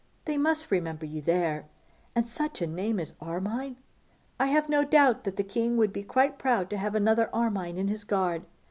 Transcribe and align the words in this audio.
They 0.25 0.35
must 0.35 0.71
remember 0.71 1.05
you 1.05 1.21
there. 1.21 1.65
And 2.15 2.27
such 2.27 2.59
a 2.59 2.65
name 2.65 2.99
as 2.99 3.13
Armine! 3.21 3.75
I 4.39 4.47
have 4.47 4.67
no 4.67 4.83
doubt 4.83 5.25
that 5.25 5.35
the 5.37 5.43
king 5.43 5.77
would 5.77 5.93
be 5.93 6.01
quite 6.01 6.39
proud 6.39 6.71
to 6.71 6.77
have 6.77 6.95
another 6.95 7.29
Armine 7.31 7.77
in 7.77 7.87
his 7.87 8.03
guard. 8.03 8.41